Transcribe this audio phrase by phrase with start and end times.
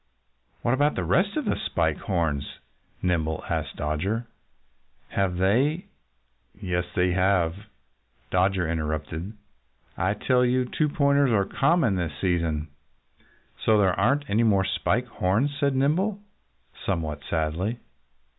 [0.63, 2.57] "What about the rest of the Spike Horns?"
[3.03, 4.25] Nimble asked Dodger.
[5.09, 5.85] "Have they"
[6.59, 7.53] "Yes, they have!"
[8.31, 9.33] Dodger interrupted.
[9.95, 12.69] "I tell you, 'two pointers' are common this season."
[13.63, 16.17] "So there aren't any more Spike Horns!" said Nimble
[16.83, 17.77] somewhat sadly.